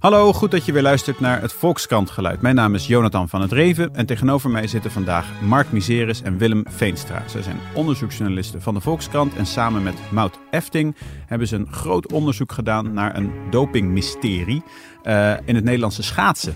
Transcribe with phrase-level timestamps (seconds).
[0.00, 2.40] Hallo, goed dat je weer luistert naar het Volkskrant Geluid.
[2.40, 6.38] Mijn naam is Jonathan van het Reven en tegenover mij zitten vandaag Mark Miseris en
[6.38, 7.22] Willem Veenstra.
[7.28, 10.96] Zij zijn onderzoeksjournalisten van de Volkskrant en samen met Mout Efting
[11.26, 14.62] hebben ze een groot onderzoek gedaan naar een dopingmysterie
[15.04, 16.54] uh, in het Nederlandse schaatsen.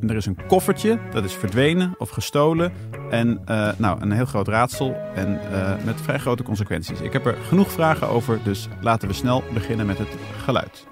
[0.00, 2.72] En er is een koffertje, dat is verdwenen of gestolen.
[3.10, 7.00] En uh, nou, een heel groot raadsel en uh, met vrij grote consequenties.
[7.00, 10.86] Ik heb er genoeg vragen over, dus laten we snel beginnen met het geluid.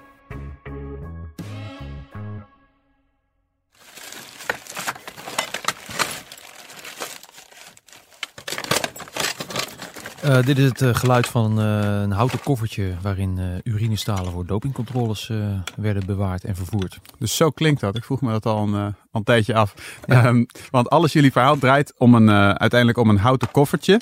[10.24, 15.32] Uh, dit is het uh, geluid van uh, een houten koffertje waarin urinestalen voor dopingcontroles
[15.76, 16.98] werden bewaard en vervoerd.
[17.18, 17.96] Dus zo klinkt dat.
[17.96, 19.74] Ik vroeg me dat al een, al een tijdje af.
[20.06, 20.26] Ja.
[20.26, 23.92] Um, want alles jullie verhaal draait om een, uiteindelijk om een houten koffertje.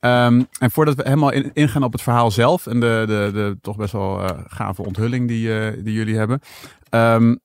[0.00, 3.58] Um, en voordat we helemaal in, ingaan op het verhaal zelf en de, de, de
[3.60, 6.40] toch best wel gave onthulling die, die jullie hebben.
[6.90, 7.40] Um,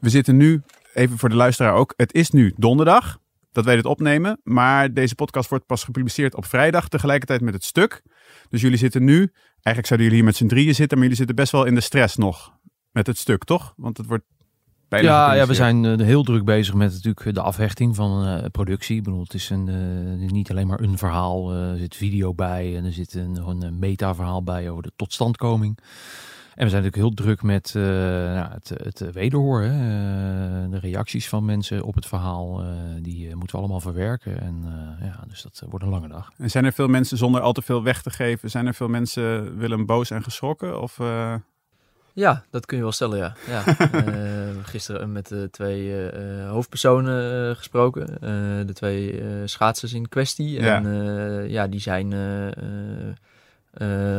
[0.00, 0.62] we zitten nu,
[0.94, 3.18] even voor de luisteraar ook, het is nu donderdag
[3.54, 4.40] dat wij dit opnemen.
[4.42, 8.02] Maar deze podcast wordt pas gepubliceerd op vrijdag tegelijkertijd met het stuk.
[8.48, 11.36] Dus jullie zitten nu, eigenlijk zouden jullie hier met z'n drieën zitten, maar jullie zitten
[11.36, 12.52] best wel in de stress nog
[12.90, 13.74] met het stuk, toch?
[13.76, 14.24] Want het wordt
[14.88, 18.44] bijna Ja, ja we zijn uh, heel druk bezig met natuurlijk de afhechting van uh,
[18.52, 18.96] productie.
[18.96, 19.66] Ik bedoel, het is een,
[20.20, 23.78] uh, niet alleen maar een verhaal, er zit video bij en er zit een, een
[23.78, 25.78] meta-verhaal bij over de totstandkoming.
[26.54, 29.72] En we zijn natuurlijk heel druk met uh, nou, het, het wederhoren.
[29.72, 32.68] Uh, de reacties van mensen op het verhaal, uh,
[33.00, 34.40] die moeten we allemaal verwerken.
[34.40, 34.64] En
[35.00, 36.30] ja, dus dat wordt een lange dag.
[36.38, 38.50] En zijn er veel mensen zonder al te veel weg te geven?
[38.50, 40.80] Zijn er veel mensen Willem boos en geschrokken?
[40.80, 40.98] Of,
[42.12, 43.34] Ja, dat kun je wel stellen, ja.
[43.48, 43.62] ja.
[44.72, 46.10] gisteren met de twee
[46.46, 48.06] hoofdpersonen gesproken.
[48.66, 50.58] de twee schaatsers in kwestie.
[50.58, 52.12] En ja, ja die zijn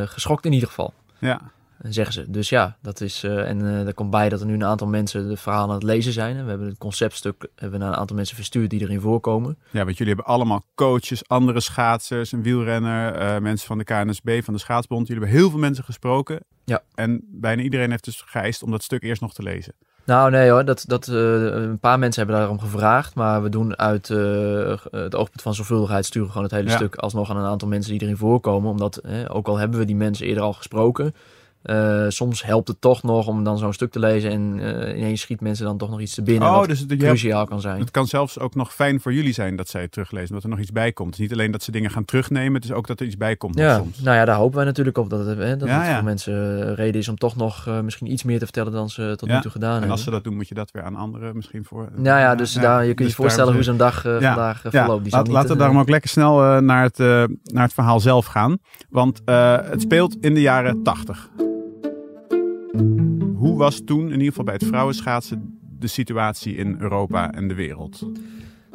[0.07, 0.93] geschokt in ieder geval.
[1.19, 1.41] Ja
[1.81, 2.31] zeggen ze.
[2.31, 3.23] Dus ja, dat is.
[3.23, 5.75] Uh, en uh, er komt bij dat er nu een aantal mensen de verhalen aan
[5.75, 6.43] het lezen zijn.
[6.43, 9.57] We hebben het conceptstuk hebben naar een aantal mensen verstuurd die erin voorkomen.
[9.71, 14.43] Ja, want jullie hebben allemaal coaches, andere schaatsers, een wielrenner, uh, mensen van de KNSB,
[14.43, 15.07] van de Schaatsbond.
[15.07, 16.39] Jullie hebben heel veel mensen gesproken.
[16.63, 16.83] Ja.
[16.93, 19.73] En bijna iedereen heeft dus geëist om dat stuk eerst nog te lezen.
[20.03, 23.15] Nou nee hoor, dat, dat, een paar mensen hebben daarom gevraagd.
[23.15, 24.07] Maar we doen uit
[24.91, 26.75] het oogpunt van zorgvuldigheid sturen gewoon het hele ja.
[26.75, 28.71] stuk alsnog aan een aantal mensen die erin voorkomen.
[28.71, 31.13] Omdat, ook al hebben we die mensen eerder al gesproken...
[31.65, 35.21] Uh, soms helpt het toch nog om dan zo'n stuk te lezen en uh, ineens
[35.21, 37.61] schiet mensen dan toch nog iets te binnen oh, wat dus het, cruciaal hebt, kan
[37.61, 37.79] zijn.
[37.79, 40.49] Het kan zelfs ook nog fijn voor jullie zijn dat zij het teruglezen, dat er
[40.49, 41.09] nog iets bij komt.
[41.09, 43.17] Het is niet alleen dat ze dingen gaan terugnemen, het is ook dat er iets
[43.17, 44.01] bij komt ja, soms.
[44.01, 45.95] Nou ja, daar hopen wij natuurlijk op dat het, hè, dat ja, het ja.
[45.95, 49.13] voor mensen reden is om toch nog uh, misschien iets meer te vertellen dan ze
[49.17, 49.87] tot nu toe gedaan hebben.
[49.87, 51.89] En als ze dat doen, moet je dat weer aan anderen misschien voor...
[51.95, 55.03] Nou ja, dus daar, je kunt dus je voorstellen hoe zo'n dag vandaag verloopt.
[55.03, 56.97] Die Laat, laten we daarom ook lekker snel naar, het,
[57.43, 58.57] naar het verhaal zelf gaan,
[58.89, 61.29] want het speelt in de jaren tachtig.
[63.45, 67.53] Hoe was toen, in ieder geval bij het vrouwenschaatsen, de situatie in Europa en de
[67.53, 68.01] wereld?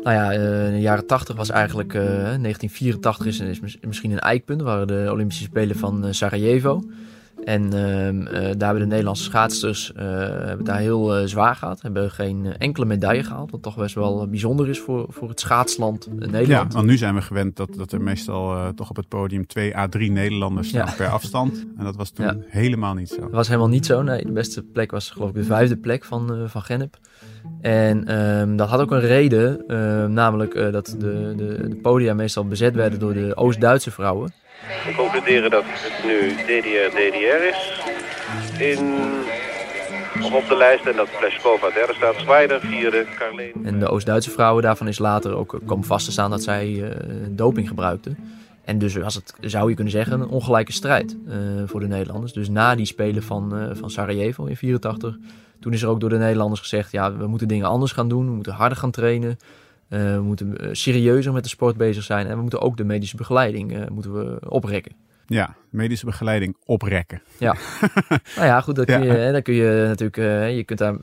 [0.02, 4.62] Nou ja, in de jaren 80 was eigenlijk, uh, 1984 is, is, misschien een eikpunt,
[4.62, 6.82] waren de Olympische Spelen van Sarajevo.
[7.44, 7.70] En uh,
[8.32, 11.82] daar hebben de Nederlandse schaatsters uh, hebben daar heel uh, zwaar gehad.
[11.82, 13.50] Hebben geen enkele medaille gehaald.
[13.50, 16.48] Wat toch best wel bijzonder is voor, voor het schaatsland Nederland.
[16.48, 19.76] Ja, want nu zijn we gewend dat, dat er meestal toch op het podium twee
[19.76, 20.94] à drie Nederlanders staan ja.
[20.96, 21.66] per afstand.
[21.78, 22.36] En dat was toen ja.
[22.46, 23.20] helemaal niet zo.
[23.20, 24.02] Dat was helemaal niet zo.
[24.02, 26.98] Nee, de beste plek was geloof ik de vijfde plek van, van Gennep.
[27.60, 29.64] En um, dat had ook een reden.
[30.14, 34.32] namelijk dat de, de, de podia meestal bezet werden door de Oost-Duitse vrouwen.
[34.86, 37.80] We concluderen dat het nu DDR-DDR is.
[38.58, 38.78] In,
[40.22, 42.14] of op de lijst en dat Pleskova derde staat.
[42.16, 43.52] Zwijder vierde, Carleen.
[43.64, 46.88] En de Oost-Duitse vrouwen, daarvan is later ook komen vast te staan dat zij uh,
[47.30, 48.18] doping gebruikten.
[48.64, 51.16] En dus was het, zou je kunnen zeggen, een ongelijke strijd
[51.66, 52.32] voor de Nederlanders.
[52.32, 55.16] Dus na die spelen van, van Sarajevo in 84,
[55.60, 56.92] toen is er ook door de Nederlanders gezegd...
[56.92, 59.38] ja, we moeten dingen anders gaan doen, we moeten harder gaan trainen...
[59.90, 62.26] Uh, we moeten serieuzer met de sport bezig zijn.
[62.26, 64.92] En we moeten ook de medische begeleiding uh, moeten we oprekken.
[65.26, 67.22] Ja, medische begeleiding oprekken.
[67.38, 67.56] Ja,
[68.36, 69.32] nou ja, goed, dan kun je, ja.
[69.32, 70.94] dan kun je natuurlijk, uh, je kunt daar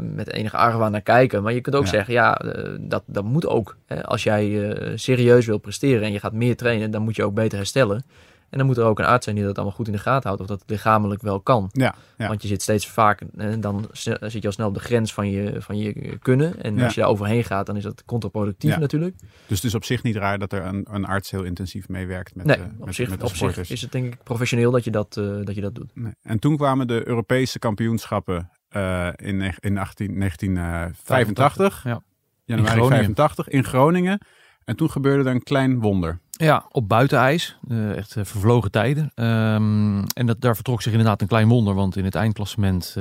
[0.00, 1.42] met enige argwaan naar kijken.
[1.42, 1.90] Maar je kunt ook ja.
[1.90, 2.40] zeggen, ja,
[2.80, 3.76] dat, dat moet ook.
[3.86, 4.04] Hè?
[4.04, 7.58] Als jij serieus wil presteren en je gaat meer trainen, dan moet je ook beter
[7.58, 8.04] herstellen.
[8.50, 10.26] En dan moet er ook een arts zijn die dat allemaal goed in de gaten
[10.26, 10.40] houdt.
[10.40, 11.68] Of dat het lichamelijk wel kan.
[11.72, 12.28] Ja, ja.
[12.28, 13.20] Want je zit steeds vaak,
[13.60, 13.88] dan
[14.20, 16.62] zit je al snel op de grens van je, van je kunnen.
[16.62, 16.84] En ja.
[16.84, 19.16] als je daar overheen gaat, dan is dat contraproductief natuurlijk.
[19.46, 22.34] Dus het is op zich niet raar dat er een, een arts heel intensief meewerkt
[22.34, 23.68] met, nee, uh, op met, zich, met de op sporters.
[23.68, 25.90] zich is het denk ik professioneel dat je dat, uh, dat, je dat doet.
[25.94, 26.12] Nee.
[26.22, 31.84] En toen kwamen de Europese kampioenschappen uh, in, in 18, 1985.
[31.84, 32.02] Ja.
[32.44, 34.18] Januari in 85 in Groningen.
[34.64, 36.20] En toen gebeurde er een klein wonder.
[36.38, 37.56] Ja, op buitenijs.
[37.68, 39.12] Uh, echt uh, vervlogen tijden.
[39.14, 41.74] Um, en dat, daar vertrok zich inderdaad een klein wonder.
[41.74, 42.96] Want in het eindklassement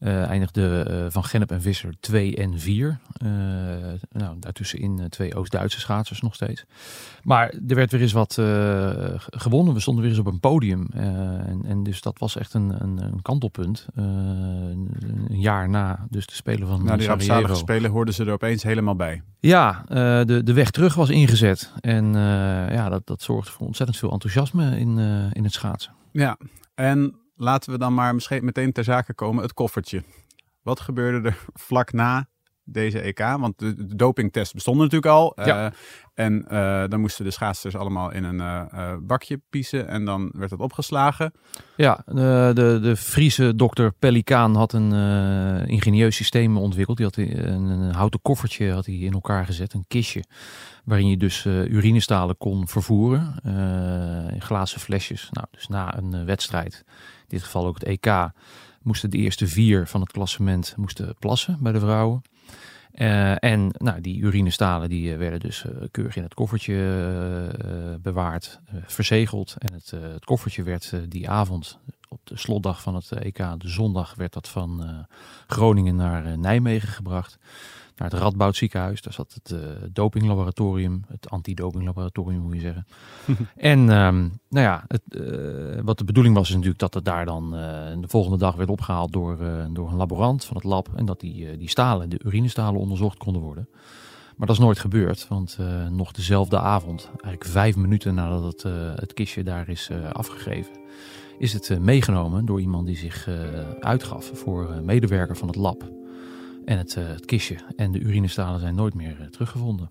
[0.00, 2.98] uh, eindigde Van Gennep en Visser 2 en 4.
[4.10, 6.64] nou, daartussenin twee Oost-Duitse schaatsers nog steeds.
[7.22, 8.34] Maar er werd weer eens wat
[9.30, 9.74] gewonnen.
[9.74, 10.86] We stonden weer eens op een podium.
[10.92, 13.86] en, en dus dat was echt een, een, een kantelpunt.
[13.94, 14.88] Een,
[15.28, 18.62] een, jaar na dus de Spelen van Na die rampzalige Spelen hoorden ze er opeens
[18.62, 19.22] helemaal bij.
[19.40, 19.84] Ja,
[20.24, 21.72] de, de weg terug was ingezet.
[21.80, 22.12] En
[22.72, 24.98] ja, dat, dat zorgde voor ontzettend veel enthousiasme in,
[25.32, 25.92] in het schaatsen.
[26.12, 26.36] Ja,
[26.74, 30.02] en laten we dan maar misschien meteen ter zake komen, het koffertje.
[30.62, 31.38] Wat gebeurde er
[31.68, 32.28] vlak na
[32.64, 33.18] deze EK?
[33.18, 35.32] Want de, de dopingtest bestond natuurlijk al.
[35.36, 35.64] Ja.
[35.64, 35.72] Uh,
[36.14, 38.40] en uh, dan moesten de schaatsers allemaal in een
[38.74, 41.32] uh, bakje piezen en dan werd het opgeslagen.
[41.76, 44.92] Ja, de, de, de Friese dokter Pelikaan had een
[45.66, 46.96] ingenieus systeem ontwikkeld.
[46.96, 50.24] Die had een, een, houten koffertje had hij in elkaar gezet, een kistje.
[50.84, 53.34] Waarin je dus urinestalen kon vervoeren
[54.32, 55.28] in glazen flesjes.
[55.30, 56.84] Nou, dus na een wedstrijd,
[57.28, 58.30] dit geval ook het EK,
[58.82, 62.22] moesten de eerste vier van het klassement moesten plassen bij de vrouwen.
[62.94, 69.54] Uh, en nou, die urinestalen die werden dus uh, keurig in het koffertje bewaard, verzegeld.
[69.58, 71.78] En het, het koffertje werd die avond
[72.08, 75.06] op de slotdag van het EK, de zondag, werd dat van
[75.46, 77.38] Groningen naar Nijmegen gebracht.
[77.98, 79.02] Naar het Radboud ziekenhuis.
[79.02, 79.54] Daar zat het
[79.94, 82.86] dopinglaboratorium, het antidopinglaboratorium moet je zeggen.
[83.56, 85.02] en um, nou ja, het,
[85.84, 87.50] wat de bedoeling was is natuurlijk dat het daar dan
[88.00, 89.38] de volgende dag werd opgehaald door,
[89.72, 90.88] door een laborant van het lab.
[90.96, 93.68] En dat die, die stalen, de urinestalen onderzocht konden worden.
[94.38, 98.64] Maar dat is nooit gebeurd, want uh, nog dezelfde avond, eigenlijk vijf minuten nadat het,
[98.64, 100.72] uh, het kistje daar is uh, afgegeven,
[101.38, 103.28] is het meegenomen door iemand die zich
[103.80, 105.90] uitgaf voor medewerker van het lab.
[106.68, 109.90] En het, het, kistje en de urinestalen zijn nooit meer teruggevonden.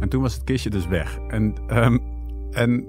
[0.00, 1.18] En toen was het kistje dus weg.
[1.28, 2.00] En, um,
[2.50, 2.86] en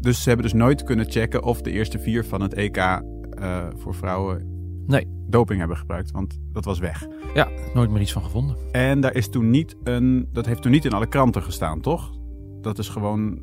[0.00, 3.02] dus ze hebben dus nooit kunnen checken of de eerste vier van het EK
[3.76, 4.46] voor vrouwen
[4.86, 5.06] nee.
[5.28, 7.06] doping hebben gebruikt, want dat was weg.
[7.34, 8.56] Ja, nooit meer iets van gevonden.
[8.72, 12.10] En daar is toen niet een, dat heeft toen niet in alle kranten gestaan, toch?
[12.60, 13.42] Dat is gewoon,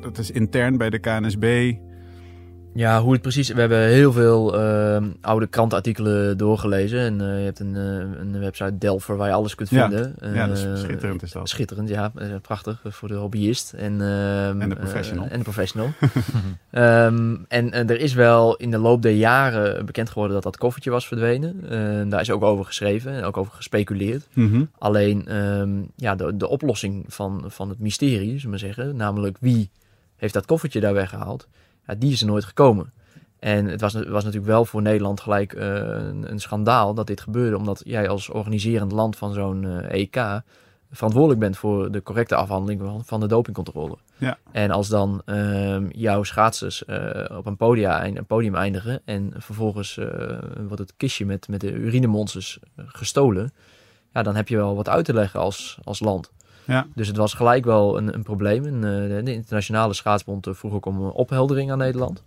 [0.00, 1.74] dat is intern bij de KNSB.
[2.74, 3.48] Ja, hoe het precies.
[3.48, 7.00] We hebben heel veel uh, oude krantenartikelen doorgelezen.
[7.00, 10.14] En uh, je hebt een, uh, een website Delver waar je alles kunt vinden.
[10.20, 11.48] Ja, ja dat is schitterend is dat.
[11.48, 12.12] Schitterend, ja.
[12.42, 13.72] Prachtig voor de hobbyist.
[13.72, 15.26] En, ehm, en de professional.
[15.28, 15.90] en de professional.
[16.70, 20.90] um, en, er is wel in de loop der jaren bekend geworden dat dat koffertje
[20.90, 22.10] was verdwenen.
[22.10, 24.26] daar is ook over geschreven en ook over gespeculeerd.
[24.32, 24.70] Mm -hmm.
[24.78, 28.96] Alleen um, ja, de, de oplossing van, van het mysterie, zullen we maar zeggen.
[28.96, 29.70] Namelijk wie
[30.16, 31.48] heeft dat koffertje daar weggehaald?
[31.90, 32.92] Ja, die is er nooit gekomen.
[33.38, 37.20] En het was, was natuurlijk wel voor Nederland gelijk uh, een, een, schandaal dat dit
[37.20, 40.42] gebeurde, omdat jij als organiserend land van zo'n uh, EK
[40.90, 43.96] verantwoordelijk bent voor de correcte afhandeling van, van de dopingcontrole.
[44.16, 44.38] Ja.
[44.52, 49.98] En als dan uh, jouw schaatsers uh, op een, podia, een podium eindigen en vervolgens
[50.68, 53.52] wordt het kistje met, met de urinemonsters gestolen,
[54.12, 56.30] ja, dan heb je wel wat uit te leggen als, als land.
[56.70, 56.86] Ja.
[56.94, 58.64] Dus het was gelijk wel een, een probleem.
[58.64, 62.24] En, uh, de internationale schaatsbond vroeg ook om opheldering aan Nederland.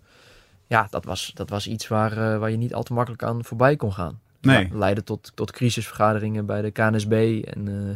[0.67, 3.43] Ja, dat was, dat was iets waar, uh, waar je niet al te makkelijk aan
[3.43, 4.19] voorbij kon gaan.
[4.41, 4.67] Nee.
[4.71, 7.41] Ja, leidde tot, tot crisisvergaderingen bij de KNSB.
[7.45, 7.95] En uh,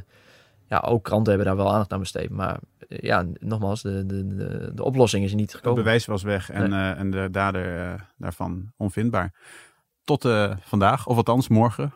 [0.66, 2.30] ja, ook kranten hebben daar wel aandacht aan besteed.
[2.30, 5.76] Maar ja, nogmaals, de, de, de, de oplossing is niet gekomen.
[5.78, 6.94] Het bewijs was weg en, Nee.
[6.94, 9.34] en de dader daarvan onvindbaar.
[10.04, 10.28] Tot
[10.62, 11.94] vandaag, of althans morgen.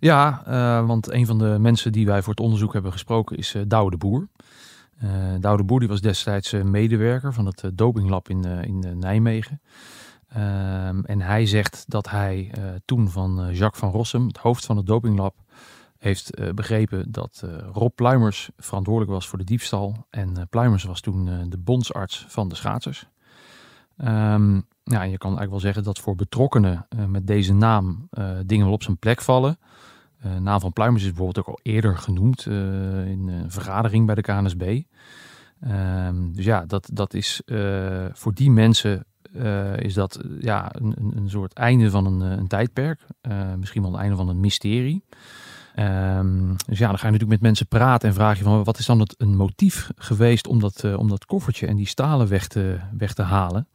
[0.00, 3.54] Ja, uh, want een van de mensen die wij voor het onderzoek hebben gesproken is
[3.54, 4.28] uh, Douwe de Boer.
[5.04, 9.60] Uh, Douwe de Boer die was destijds medewerker van het dopinglab in, in Nijmegen.
[10.28, 12.52] Ehm, en hij zegt dat hij
[12.84, 15.34] toen van Jacques van Rossum, het hoofd van het dopinglab,
[15.98, 20.06] heeft begrepen dat Rob Pluimers verantwoordelijk was voor de diefstal.
[20.10, 23.06] En Pluimers was toen de bondsarts van de schaatsers.
[24.04, 28.08] Um, ja, je kan eigenlijk wel zeggen dat voor betrokkenen met deze naam
[28.46, 29.58] dingen wel op zijn plek vallen.
[30.22, 34.14] De uh, naam van Pluimers is bijvoorbeeld ook al eerder genoemd in een vergadering bij
[34.14, 34.82] de KNSB.
[35.66, 37.42] Um, dus ja, dat, dat is
[38.12, 39.04] voor die mensen
[39.76, 43.00] is dat ja, een, een soort einde van een, een tijdperk.
[43.56, 45.04] misschien wel een einde van een mysterie.
[45.76, 48.78] Um, dus ja, dan ga je natuurlijk met mensen praten en vraag je van wat
[48.78, 52.46] is dan het, een motief geweest om dat, om dat koffertje en die stalen weg
[52.46, 53.68] te, weg te halen.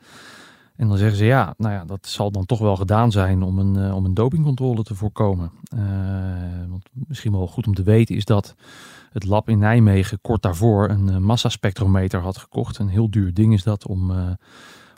[0.75, 3.59] En dan zeggen ze ja, nou ja, dat zal dan toch wel gedaan zijn om
[3.59, 5.51] een, uh, om een dopingcontrole te voorkomen.
[5.75, 5.79] Uh,
[6.69, 8.55] want misschien wel goed om te weten is dat
[9.11, 12.77] het lab in Nijmegen kort daarvoor een uh, massaspectrometer had gekocht.
[12.77, 14.11] Een heel duur ding is dat om,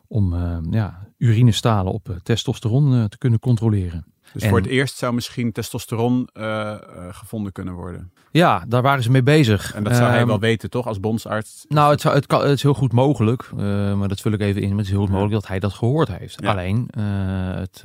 [0.07, 0.35] om
[0.71, 4.05] ja, urinestalen op testosteron te kunnen controleren.
[4.35, 6.77] Dus En- voor het eerst zou misschien testosteron eh, eh,
[7.11, 8.11] gevonden kunnen worden.
[8.31, 9.73] Ja, daar waren ze mee bezig.
[9.73, 10.87] En dat zou hij Ehm, wel weten, toch?
[10.87, 11.65] Als bondsarts.
[11.67, 13.57] Nou, het, zou, het, kan, het is heel goed mogelijk, eh,
[13.97, 14.67] maar dat vul ik even in.
[14.67, 16.41] Maar het is heel goed mogelijk dat hij dat gehoord heeft.
[16.41, 16.51] Ja.
[16.51, 16.87] Alleen,
[17.55, 17.83] het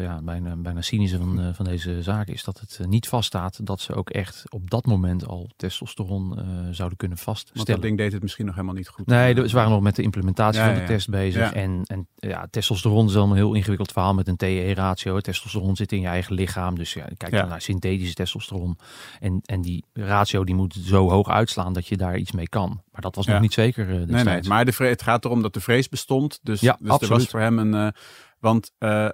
[0.00, 3.94] ja, bijna, bijna cynische van, van deze zaak is dat het niet vaststaat dat ze
[3.94, 6.38] ook echt op dat moment al testosteron
[6.70, 7.66] zouden kunnen Want vaststellen.
[7.66, 9.06] dat ding deed het misschien nog helemaal niet goed.
[9.06, 10.86] Nee, ze waren nog met de implementatie Ja, van de ja.
[10.86, 11.52] test bezig.
[11.52, 15.20] En, en ja, testosteron is dan een heel ingewikkeld verhaal met een TE-ratio.
[15.20, 16.74] Testosteron zit in je eigen lichaam.
[16.78, 17.40] Dus ja, kijk Ja.
[17.40, 18.78] dan naar synthetische testosteron.
[19.20, 22.80] En, en die ratio die moet zo hoog uitslaan dat je daar iets mee kan.
[22.92, 25.54] Maar dat was nog niet zeker eh, Nee, nee, maar de het gaat erom dat
[25.54, 26.38] de vrees bestond.
[26.42, 27.74] Dus, Ja, dus er was voor hem een.
[27.74, 27.88] eh,
[28.40, 29.08] want eh,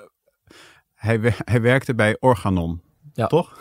[0.95, 2.81] hij, hij werkte bij Organon.
[3.13, 3.27] Ja.
[3.27, 3.61] Toch?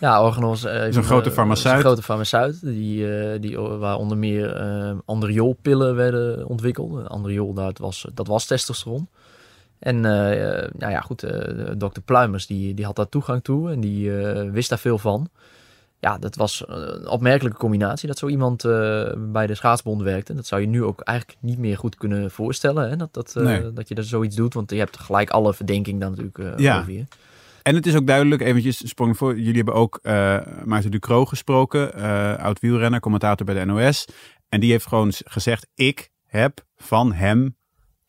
[0.00, 1.74] Ja, Organos eh, Is een grote farmaceut.
[1.74, 2.60] een grote farmaceut.
[2.60, 4.56] Die, die, waar onder meer
[5.04, 7.08] andriolpillen werden ontwikkeld.
[7.08, 9.08] Andriol, dat was, dat was testosteron.
[9.84, 13.70] En eh, eh, nou ja, goed, eh dokter Pluimers die, die had daar toegang toe
[13.70, 14.10] en die
[14.50, 15.28] wist daar veel van.
[16.00, 18.62] Ja, dat was een opmerkelijke combinatie dat zo iemand
[19.18, 20.34] bij de schaatsbond werkte.
[20.34, 22.88] Dat zou je nu ook eigenlijk niet meer goed kunnen voorstellen.
[22.90, 22.96] Hè?
[22.96, 23.72] Dat, dat, Nee.
[23.72, 26.78] dat je er zoiets doet, want je hebt gelijk alle verdenking dan natuurlijk Ja.
[26.78, 27.04] over je.
[27.62, 29.36] En het is ook duidelijk, eventjes sprong voor.
[29.38, 31.94] Jullie hebben ook eh Maarten Ducro gesproken,
[32.38, 34.04] oud wielrenner, commentator bij de NOS.
[34.48, 37.56] En die heeft gewoon gezegd: Ik heb van hem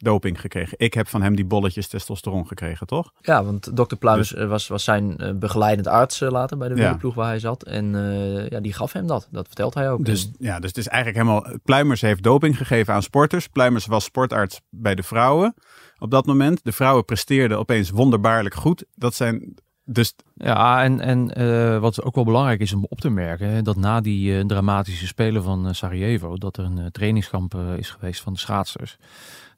[0.05, 0.73] doping gekregen.
[0.77, 3.11] Ik heb van hem die bolletjes testosteron gekregen, toch?
[3.21, 6.75] Ja, want dokter Pluimers eh, was, was zijn eh, begeleidend arts eh, later bij de
[6.75, 6.81] Ja.
[6.81, 7.63] wielerploeg waar hij zat.
[7.63, 9.27] En eh, ja, die gaf hem dat.
[9.31, 10.05] Dat vertelt hij ook.
[10.05, 11.57] Dus En- ja, dus het is eigenlijk helemaal.
[11.63, 13.47] Pluimers heeft doping gegeven aan sporters.
[13.47, 15.53] Pluimers was sportarts bij de vrouwen
[15.97, 16.59] op dat moment.
[16.63, 18.85] De vrouwen presteerden opeens wonderbaarlijk goed.
[18.95, 19.55] Dat zijn
[19.87, 23.61] dus Ja, en, en eh, wat ook wel belangrijk is om op te merken, hè,
[23.61, 28.33] dat na die dramatische spelen van Sarajevo, dat er een trainingskamp eh, is geweest van
[28.33, 28.97] de schaatsers.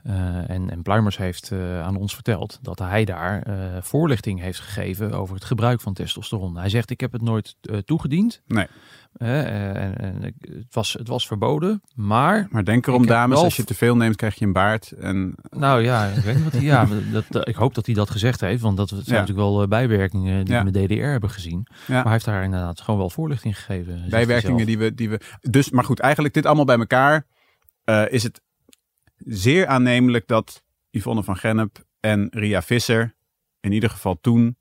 [0.08, 4.60] Eh, en, en Pluimers heeft eh, aan ons verteld dat hij daar eh, voorlichting heeft
[4.60, 6.58] gegeven over het gebruik van testosteron.
[6.58, 8.42] Hij zegt, ik heb het nooit toegediend.
[8.48, 8.68] Nee.
[9.18, 13.64] En, en het, was, het was verboden, maar Maar denk erom, dames, wel- als je
[13.64, 14.92] te veel neemt, krijg je een baard.
[14.92, 16.62] En Nou ja, ik weet wat hij.
[16.62, 19.12] Ja, dat, ik hoop dat hij dat gezegd heeft, want dat zijn Ja.
[19.12, 20.64] natuurlijk wel bijwerkingen die Ja.
[20.64, 21.68] we met DDR hebben gezien.
[21.70, 21.94] Ja.
[21.94, 24.06] Maar hij heeft daar inderdaad gewoon wel voorlichting gegeven.
[24.10, 25.20] bijwerkingen die we, die we.
[25.42, 27.26] Dus, maar goed, eigenlijk dit allemaal bij elkaar.
[28.10, 28.42] is het
[29.18, 33.16] zeer aannemelijk dat Yvonne van Gennep en Ria Visser.
[33.60, 34.58] in ieder geval toen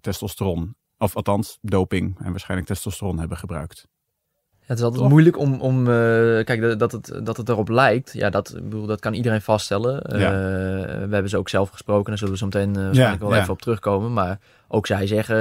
[0.00, 0.76] testosteron.
[0.98, 3.86] of althans doping en waarschijnlijk testosteron hebben gebruikt.
[4.60, 5.10] Het is altijd Toch?
[5.10, 8.12] moeilijk om, om eh, kijk, dat- het, dat het erop lijkt.
[8.12, 10.02] Ja, dat, bedoel, dat kan iedereen vaststellen.
[10.02, 10.18] Eh,
[11.06, 12.04] we hebben ze ook zelf gesproken.
[12.08, 14.12] Daar zullen we zo meteen eh, waarschijnlijk wel even op terugkomen.
[14.12, 14.38] Maar
[14.68, 15.36] ook zij zeggen,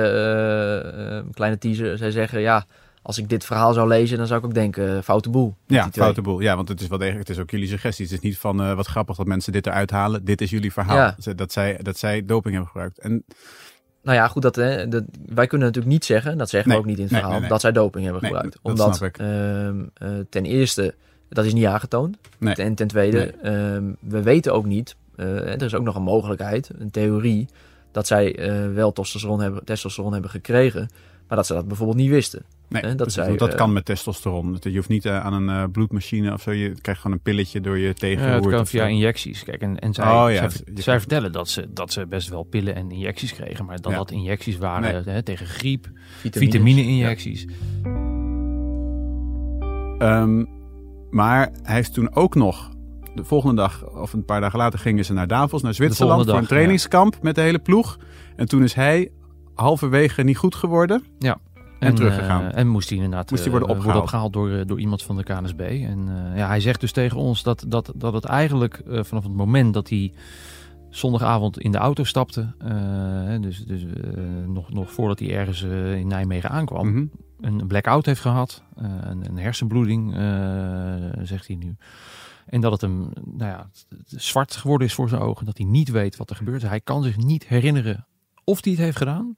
[1.33, 2.65] kleine teaser, zij zeggen, ja,
[3.03, 5.55] als ik dit verhaal zou lezen, dan zou ik ook denken, eh, foute boel.
[5.67, 6.39] Ja, foute boel.
[6.39, 7.27] Ja, want het is wel degelijk.
[7.27, 8.05] Het is ook jullie suggestie.
[8.05, 10.25] Het is niet van eh, wat grappig dat mensen dit eruit halen.
[10.25, 10.95] Dit is jullie verhaal.
[10.95, 11.33] Ja.
[11.35, 12.99] Dat, zij, dat zij doping hebben gebruikt.
[12.99, 13.23] En
[14.03, 16.83] Nou ja, goed, dat, hè, dat, wij kunnen natuurlijk niet zeggen, dat zeggen Nee, we
[16.83, 18.59] ook niet in het nee, verhaal, nee, dat zij doping hebben gebruikt.
[18.61, 20.95] dat Omdat ehm, eh, ten eerste,
[21.29, 22.17] dat is niet aangetoond.
[22.39, 26.71] En ten tweede, ehm, we weten ook niet, eh, er is ook nog een mogelijkheid,
[26.77, 27.47] een theorie,
[27.91, 30.89] dat zij eh, wel testosteron hebben, testosteron hebben gekregen,
[31.27, 32.43] maar dat ze dat bijvoorbeeld niet wisten.
[32.81, 34.57] Nee, dat precies, zij, want dat eh, kan met testosteron.
[34.59, 36.51] Je hoeft niet eh, aan een eh, bloedmachine of zo.
[36.51, 38.43] Je krijgt gewoon een pilletje door je Ja, tegengeroerd.
[38.43, 38.89] het kan of via zo.
[38.89, 39.43] injecties.
[39.43, 42.29] Kijk, en, en zij, Oh ja, zij, dus zij vertellen dat ze, dat ze best
[42.29, 43.65] wel pillen en injecties kregen.
[43.65, 43.97] Maar dat Ja.
[43.97, 45.87] dat injecties waren hè, tegen griep,
[46.21, 47.45] vitamine-injecties.
[49.97, 50.45] Ehm,
[51.09, 52.71] maar hij is toen ook nog.
[53.15, 56.25] De volgende dag, of een paar dagen later, gingen ze naar Davos, naar Zwitserland.
[56.29, 57.97] voor een trainingskamp met de hele ploeg.
[58.35, 59.11] En toen is hij
[59.55, 61.03] halverwege niet goed geworden.
[61.85, 62.51] En teruggegaan.
[62.51, 64.33] eh, en moest hij inderdaad Moest hij eh, worden opgehaald.
[64.33, 65.59] door, eh, door iemand van de KNSB.
[65.59, 69.73] En ja, hij zegt dus tegen ons dat, dat, dat het eigenlijk vanaf het moment
[69.73, 70.13] dat hij
[70.89, 72.53] zondagavond in de auto stapte,
[73.41, 73.85] dus, dus
[74.47, 75.61] nog, nog voordat hij ergens
[75.99, 77.05] in Nijmegen aankwam, Mhm.
[77.41, 80.13] een blackout heeft gehad, eh, een, een hersenbloeding,
[81.21, 81.75] zegt hij nu.
[82.45, 83.69] En dat het hem nou ja,
[84.05, 86.61] zwart geworden is voor zijn ogen, dat hij niet weet wat er gebeurt.
[86.61, 88.07] Hij kan zich niet herinneren
[88.43, 89.35] of hij het heeft gedaan.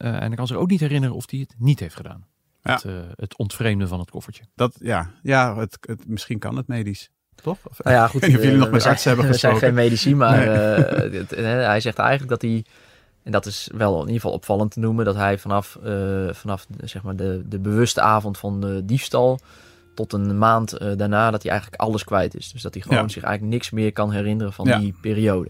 [0.00, 2.26] Eh, en hij kan zich ook niet herinneren of hij het niet heeft gedaan.
[2.62, 2.72] Ja.
[2.72, 4.42] Het, eh, het ontvreemden van het koffertje.
[4.54, 7.10] Dat, ja, ja het, het, misschien kan het medisch.
[7.42, 7.58] Toch?
[7.70, 8.22] Of- Nou ja, goed.
[8.26, 9.76] Ik of jullie eh, nog met artsen hebben We zijn gesproken.
[9.76, 11.18] geen medici, maar Nee.
[11.18, 11.30] het-
[11.66, 12.64] hij zegt eigenlijk dat hij,
[13.22, 16.66] en dat is wel in ieder geval opvallend te noemen, dat hij vanaf, eh, vanaf
[16.84, 19.40] zeg maar de, de bewuste avond van de diefstal
[19.94, 22.52] tot een maand eh, daarna, dat hij eigenlijk alles kwijt is.
[22.52, 23.08] Dus dat hij gewoon Ja.
[23.08, 24.78] zich eigenlijk niks meer kan herinneren van Ja.
[24.78, 25.48] die periode.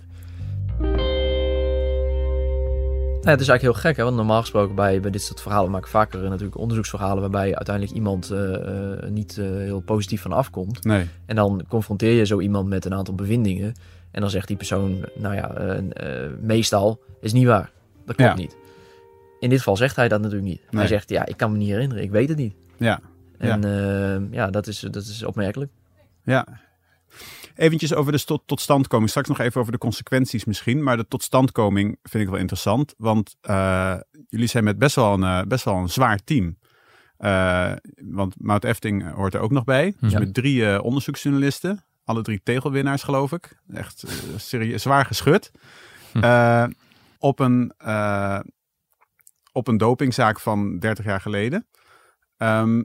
[3.21, 4.05] Nou, het is eigenlijk heel gek, hè?
[4.05, 7.55] want normaal gesproken bij, bij dit soort verhalen we maken vaker eh, natuurlijk onderzoeksverhalen waarbij
[7.55, 8.55] uiteindelijk iemand eh,
[9.03, 10.85] eh, niet heel positief van afkomt.
[10.85, 11.07] Nee.
[11.27, 13.75] En dan confronteer je zo iemand met een aantal bevindingen.
[14.11, 15.81] En dan zegt die persoon, nou ja,
[16.41, 17.71] meestal is niet waar.
[18.07, 18.37] Dat klopt Ja.
[18.37, 18.57] niet.
[19.41, 20.61] In dit geval zegt hij dat natuurlijk niet.
[20.71, 20.81] Nee.
[20.81, 22.03] Hij zegt, ja, ik kan me niet herinneren.
[22.03, 22.55] Ik weet het niet.
[22.77, 23.00] Ja,
[23.39, 25.71] En ja, ja dat, is, dat is opmerkelijk.
[26.25, 26.47] ja.
[27.55, 29.11] Eventjes over de tot, totstandkoming.
[29.11, 30.83] Straks nog even over de consequenties misschien.
[30.83, 32.95] Maar de totstandkoming vind ik wel interessant.
[32.97, 33.97] Want eh,
[34.29, 36.59] jullie zijn met best wel een, eh, best wel een zwaar team.
[37.17, 39.95] Eh, want Mout Efting hoort er ook nog bij.
[40.00, 40.19] Dus Ja.
[40.19, 41.85] met drie onderzoeksjournalisten.
[42.05, 43.57] Alle drie tegelwinnaars geloof ik.
[43.73, 44.05] Echt
[44.37, 45.50] serieus, zwaar geschud.
[46.12, 46.69] Hm.
[47.19, 47.73] Op, een,
[49.52, 51.67] op een dopingzaak van 30 jaar geleden.
[52.37, 52.83] Ehm,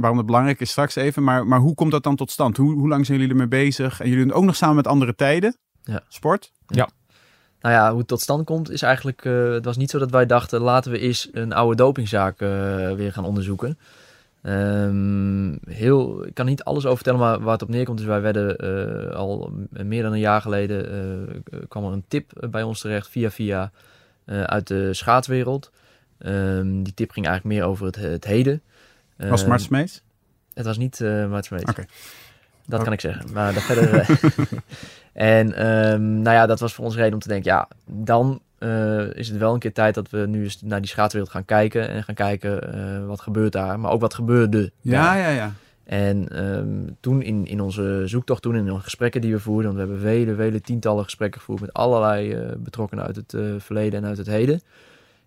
[0.00, 1.22] waarom het belangrijk is straks even.
[1.22, 2.56] Maar, maar hoe komt dat dan tot stand?
[2.56, 4.00] Hoe, hoe lang zijn jullie ermee bezig?
[4.00, 5.56] En jullie doen het ook nog samen met andere tijden?
[5.82, 6.00] Ja.
[6.08, 6.52] Sport?
[7.60, 9.24] Nou ja, hoe het tot stand komt is eigenlijk...
[9.24, 12.48] eh, het was niet zo dat wij dachten, laten we eens een oude dopingzaak eh,
[12.92, 13.78] weer gaan onderzoeken.
[14.42, 18.06] Ehm, heel, ik kan niet alles over vertellen, maar waar het op neerkomt is...
[18.06, 21.44] wij werden eh, al meer dan een jaar geleden...
[21.68, 23.72] kwam er een tip bij ons terecht via via
[24.26, 25.70] uit de schaatswereld.
[26.18, 28.62] Ehm, die tip ging eigenlijk meer over het, het heden.
[29.28, 30.02] Was Ehm, Mart Smeets?
[30.54, 31.70] Het was niet uh, Mart Smeets.
[31.70, 31.84] Oké.
[32.66, 32.84] Dat Oh.
[32.84, 33.32] kan ik zeggen.
[33.32, 33.94] Maar dat verder...
[34.00, 34.10] eh,
[35.38, 37.50] en ehm, nou ja, dat was voor ons reden om te denken...
[37.50, 40.90] Ja, dan eh, is het wel een keer tijd dat we nu eens naar die
[40.90, 41.88] schaatswereld gaan kijken.
[41.88, 43.80] En gaan kijken eh, wat gebeurt daar.
[43.80, 45.18] Maar ook wat gebeurde Ja, daar.
[45.18, 45.52] ja, ja.
[45.84, 49.74] En ehm, toen in, in onze zoektocht, toen in de gesprekken die we voerden...
[49.74, 51.60] want we hebben vele, vele tientallen gesprekken gevoerd...
[51.60, 54.60] met allerlei eh, betrokkenen uit het eh, verleden en uit het heden...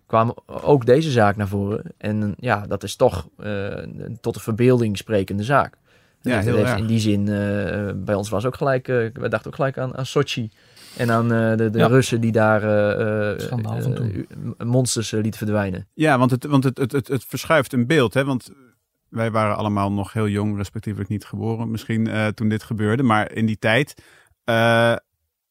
[0.06, 1.82] kwamen ook deze zaak naar voren.
[1.98, 5.76] En ja, dat is toch eh, een tot de verbeelding sprekende zaak.
[6.20, 6.76] Ja, heel erg.
[6.76, 8.88] In die zin, eh, bij ons was ook gelijk...
[8.88, 10.50] eh wij dachten ook gelijk aan, aan Sochi...
[10.96, 11.86] En aan eh, de, de Ja.
[11.86, 12.60] Russen die daar
[14.58, 15.88] monsters lieten verdwijnen.
[15.94, 18.14] Ja, want het, want het, het, het, het verschuift een beeld.
[18.14, 18.24] Hè?
[18.24, 18.50] Want
[19.14, 23.02] wij waren allemaal nog heel jong, respectievelijk niet geboren misschien eh, toen dit gebeurde.
[23.02, 24.02] Maar in die tijd
[24.44, 24.96] eh,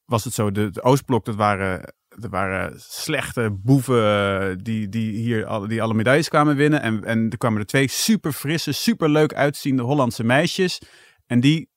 [0.05, 5.12] was het zo, de, de Oostblok, dat waren, dat waren slechte boeven eh, die, die
[5.12, 6.82] hier alle, die alle medailles kwamen winnen.
[6.82, 10.82] En, en er kwamen er twee super frisse, super leuk uitziende Hollandse meisjes.
[11.25, 11.70] En die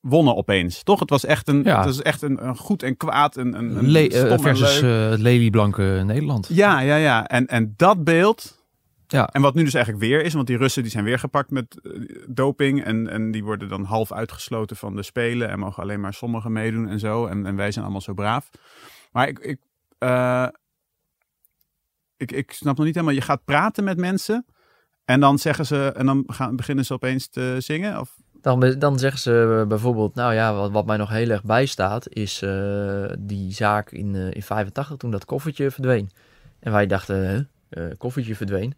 [0.00, 1.00] wonnen opeens, toch?
[1.00, 1.76] Het was echt een, Ja.
[1.76, 5.12] het was echt een, een goed en kwaad, een, een, een Le- en versus eh,
[5.16, 6.48] lelieblanke Nederland.
[6.50, 7.26] Ja, ja, ja.
[7.26, 8.56] En, en dat beeld.
[9.06, 9.26] Ja.
[9.26, 11.80] En wat nu dus eigenlijk weer is, want die Russen die zijn weer gepakt met
[12.28, 12.84] doping.
[12.84, 15.48] En, en die worden dan half uitgesloten van de Spelen.
[15.48, 17.26] En mogen alleen maar sommigen meedoen en zo.
[17.26, 18.50] En, en wij zijn allemaal zo braaf.
[19.12, 19.58] Maar ik, ik,
[19.98, 20.46] eh,
[22.16, 23.14] ik, ik snap nog niet helemaal.
[23.16, 24.46] Je gaat praten met mensen.
[25.04, 25.92] En dan zeggen ze.
[25.96, 28.00] En dan gaan, beginnen ze opeens te zingen.
[28.00, 32.08] Of, Dan, dan zeggen ze bijvoorbeeld, nou ja, wat, wat mij nog heel erg bijstaat,
[32.08, 36.10] is eh, die zaak in, eh, in 85 toen dat koffertje verdween.
[36.60, 38.74] En wij dachten, hè, eh, koffertje verdween.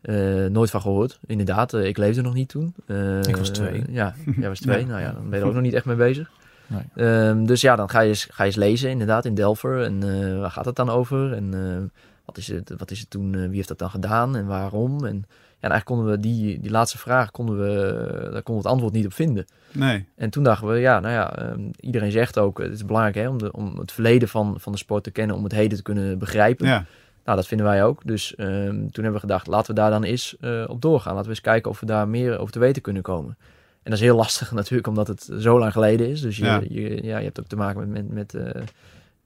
[0.00, 1.18] Eh, nooit van gehoord.
[1.26, 2.74] Inderdaad, eh, ik leefde nog niet toen.
[2.86, 3.84] Eh, Ik was twee.
[3.88, 4.80] ja, jij was twee.
[4.84, 4.86] Ja.
[4.86, 6.30] Nou ja, dan ben je er ook nog niet echt mee bezig.
[6.66, 6.82] Nee.
[6.94, 9.82] Ehm, dus ja, dan ga je, eens, ga je eens lezen, inderdaad, in Delver.
[9.82, 11.32] En eh, waar gaat het dan over?
[11.32, 14.36] En eh, wat, is het, wat is het toen, eh, wie heeft dat dan gedaan
[14.36, 15.04] en waarom?
[15.04, 15.24] En
[15.60, 17.92] ja, en eigenlijk konden we die, die laatste vraag, konden we,
[18.32, 19.46] daar konden we het antwoord niet op vinden.
[19.72, 20.06] nee.
[20.16, 23.28] En toen dachten we, ja, nou ja, ehm, iedereen zegt ook, het is belangrijk hè,
[23.28, 25.82] om, de, om het verleden van, van de sport te kennen, om het heden te
[25.82, 26.66] kunnen begrijpen.
[26.66, 26.84] Ja.
[27.24, 28.00] Nou, dat vinden wij ook.
[28.04, 31.12] Dus ehm, toen hebben we gedacht, laten we daar dan eens op doorgaan.
[31.12, 33.36] Laten we eens kijken of we daar meer over te weten kunnen komen.
[33.84, 36.20] En dat is heel lastig natuurlijk, omdat het zo lang geleden is.
[36.20, 36.62] Dus je, Ja.
[36.68, 38.62] je, ja, je hebt ook te maken met, met, met eh,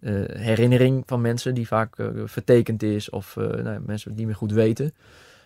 [0.00, 3.10] eh, herinnering van mensen die vaak eh, vertekend is.
[3.10, 4.94] Of nou, mensen het niet meer goed weten.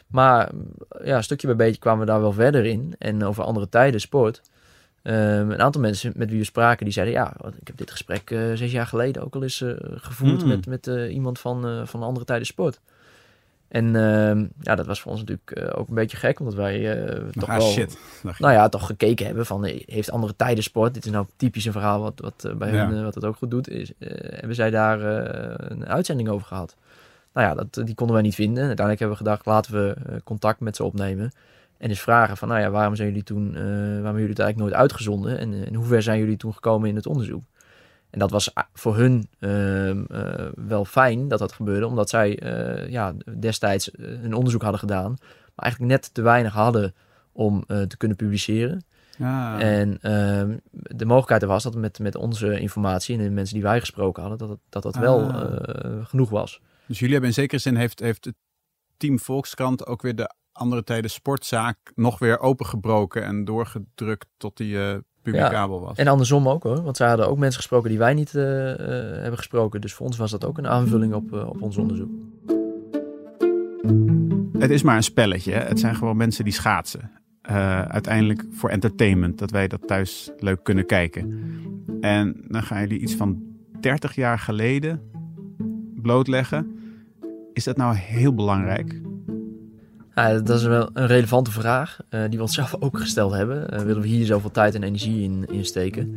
[0.07, 0.51] Maar
[1.05, 2.95] ja, stukje bij beetje kwamen we daar wel verder in.
[2.99, 4.43] En over andere tijden, sport.
[5.03, 7.15] Ehm, een aantal mensen met wie we spraken, die zeiden...
[7.15, 9.65] ja, ik heb dit gesprek zes jaar geleden ook al eens
[9.97, 10.41] gevoerd...
[10.41, 10.49] Hmm.
[10.49, 12.81] met, met iemand van, van andere tijden sport.
[13.73, 16.41] En ehm, ja, dat was voor ons natuurlijk eh, ook een beetje gek...
[16.41, 17.67] omdat wij eh, toch ah, wel...
[17.67, 17.99] shit.
[18.39, 19.65] Nou ja, toch gekeken hebben van...
[19.65, 20.95] eh, heeft andere tijden sport?
[20.95, 22.89] Dit is nou typisch een verhaal wat, wat bij Ja.
[22.89, 23.69] hun wat het ook goed doet.
[23.69, 25.01] Is, hebben zij daar
[25.71, 26.77] een uitzending over gehad?
[27.33, 28.67] Nou ja, dat, die konden wij niet vinden.
[28.67, 31.33] Uiteindelijk hebben we gedacht, laten we contact met ze opnemen.
[31.79, 34.59] En eens vragen van, nou ja, waarom zijn jullie toen, waarom hebben jullie het eigenlijk
[34.59, 35.39] nooit uitgezonden?
[35.39, 37.43] En in hoeverre zijn jullie toen gekomen in het onderzoek?
[38.13, 42.39] En dat was ah, voor hun ehm, eh, wel fijn dat dat gebeurde, omdat zij
[42.39, 45.17] eh, ja, destijds eh, hun onderzoek hadden gedaan,
[45.55, 46.95] maar eigenlijk net te weinig hadden
[47.33, 48.85] om eh, te kunnen publiceren.
[49.19, 49.61] Ja.
[49.61, 53.63] En ehm, de mogelijkheid er was dat met, met onze informatie en de mensen die
[53.63, 55.53] wij gesproken hadden, dat dat, dat wel Ah.
[55.53, 56.61] eh, genoeg was.
[56.87, 58.35] Dus jullie hebben in zekere zin heeft, heeft het
[58.97, 64.81] team Volkskrant ook weer de andere tijden sportzaak nog weer opengebroken en doorgedrukt tot die
[64.91, 65.97] eh, publicabel was.
[65.97, 68.79] En andersom ook hoor, want zij hadden ook mensen gesproken die wij niet eh, eh,
[69.21, 69.81] hebben gesproken.
[69.81, 72.11] Dus voor ons was dat ook een aanvulling op, eh, op ons onderzoek.
[74.59, 75.53] Het is maar een spelletje.
[75.53, 75.61] Hè?
[75.61, 77.11] Het zijn gewoon mensen die schaatsen.
[77.89, 81.41] Uiteindelijk voor entertainment, dat wij dat thuis leuk kunnen kijken.
[82.01, 83.43] En dan gaan jullie iets van
[83.81, 85.03] 30 jaar geleden
[86.03, 86.79] blootleggen.
[87.53, 89.01] Is dat nou heel belangrijk?
[90.15, 93.75] Ja, dat is wel een relevante vraag uh, die we onszelf ook gesteld hebben.
[93.75, 96.17] Uh, willen we hier zoveel tijd en energie in, in steken?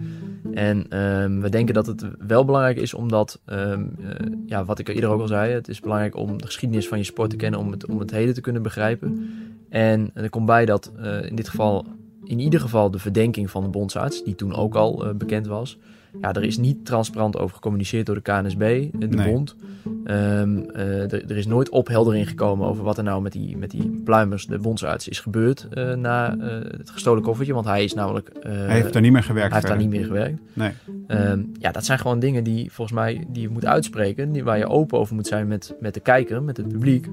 [0.53, 3.95] En um, we denken dat het wel belangrijk is omdat, um,
[4.45, 7.03] ja, wat ik eerder ook al zei, het is belangrijk om de geschiedenis van je
[7.03, 9.29] sport te kennen, om het, om het heden te kunnen begrijpen.
[9.69, 11.85] En er komt bij dat in dit geval,
[12.23, 15.77] in ieder geval de verdenking van de bondsarts, die toen ook al bekend was,
[16.21, 19.31] ja, er is niet transparant over gecommuniceerd door de KNSB, de nee.
[19.31, 19.55] bond.
[19.85, 24.01] Um, uh, er, is nooit opheldering gekomen over wat er nou met die, met die
[24.03, 26.43] pluimers, de bondsarts, is gebeurd uh, na uh,
[26.77, 27.53] het gestolen koffertje.
[27.53, 28.31] Want hij is namelijk...
[28.41, 29.51] hij heeft daar niet meer gewerkt.
[29.51, 30.39] Hij heeft daar niet meer gewerkt.
[30.53, 30.71] Nee.
[31.07, 34.31] Um, ja, dat zijn gewoon dingen die volgens mij die je moet uitspreken.
[34.31, 37.09] Die, waar je open over moet zijn met, met de kijker, met het publiek.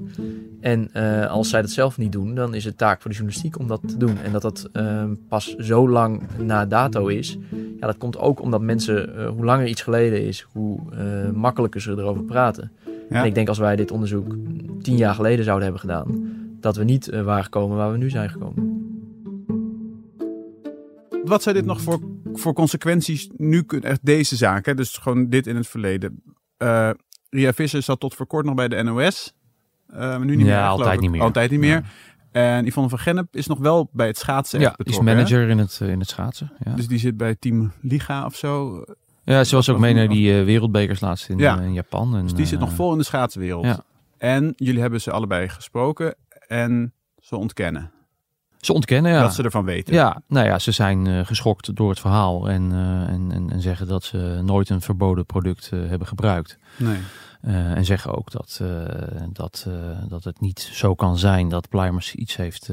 [0.61, 0.91] En
[1.29, 3.81] als zij dat zelf niet doen, dan is het taak voor de journalistiek om dat
[3.87, 4.17] te doen.
[4.23, 7.37] En dat dat ehm, pas zo lang na dato is.
[7.83, 10.79] Ja, dat komt ook omdat mensen, hoe langer iets geleden is, hoe
[11.33, 12.71] makkelijker ze erover praten.
[13.09, 13.19] Ja.
[13.19, 14.35] En ik denk als wij dit onderzoek
[14.81, 18.09] tien jaar geleden zouden hebben gedaan, dat we niet uh, waren gekomen waar we nu
[18.09, 18.91] zijn gekomen.
[21.23, 21.99] Wat zijn dit nog voor,
[22.33, 24.73] voor consequenties nu, echt deze zaak, hè?
[24.73, 26.23] dus gewoon dit in het verleden?
[26.57, 26.89] Uh,
[27.29, 29.33] Ria Visser zat tot voor kort nog bij de NOS.
[29.89, 30.69] Uh, maar nu niet ja, meer.
[30.69, 31.21] altijd niet meer.
[31.21, 31.69] Altijd niet meer.
[31.69, 31.83] Ja.
[32.33, 35.79] En Yvonne van Gennep is nog wel bij het schaatsen ja, is manager in het,
[35.81, 36.51] in het schaatsen.
[36.63, 36.73] Ja.
[36.73, 38.83] Dus die zit bij Team Liga of zo.
[39.23, 41.57] Ja, ze was ook mee naar die uh, wereldbekers laatst in, ja.
[41.57, 42.15] uh, in Japan.
[42.15, 43.65] En, dus die zit nog vol in de schaatswereld.
[43.65, 43.83] Ja.
[44.17, 46.15] En jullie hebben ze allebei gesproken
[46.47, 47.91] en ze ontkennen.
[48.65, 49.21] Ze ontkennen, ja.
[49.21, 49.93] Dat ze ervan weten.
[49.93, 52.71] Ja, nou ja, ze zijn geschokt door het verhaal en,
[53.09, 56.57] en, en, en, zeggen dat ze nooit een verboden product hebben gebruikt.
[56.77, 56.97] Nee.
[57.75, 58.61] en zeggen ook dat,
[59.31, 59.67] dat,
[60.07, 62.69] dat het niet zo kan zijn dat Pluimers iets heeft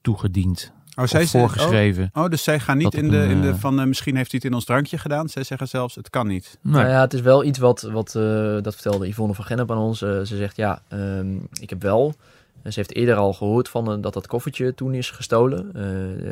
[0.00, 2.10] toegediend Oh, zij voorgeschreven.
[2.12, 4.40] Oh, oh, dus zij gaan niet in de, in de van uh, misschien heeft hij
[4.42, 5.28] het in ons drankje gedaan.
[5.28, 6.58] Zij zeggen zelfs het kan niet.
[6.62, 6.74] Nee.
[6.74, 8.22] Nou ja, het is wel iets wat, wat uh,
[8.62, 10.02] dat vertelde Yvonne van Gennep aan ons.
[10.02, 12.14] Uh, ze zegt ja, um, ik heb wel.
[12.62, 15.72] Ze heeft eerder al gehoord van dat dat koffertje toen is gestolen.